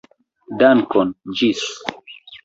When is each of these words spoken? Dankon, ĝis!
Dankon, 0.61 1.11
ĝis! 1.41 1.61